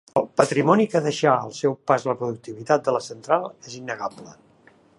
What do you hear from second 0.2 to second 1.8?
patrimoni que deixà al seu